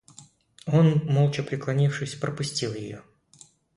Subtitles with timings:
[0.65, 3.03] Он, молча поклонившись, пропустил ее.